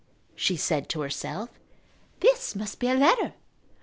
[0.33, 1.59] she said to herself.
[2.21, 3.35] "This must be a letter.